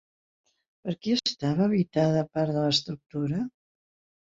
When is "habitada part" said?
1.67-2.59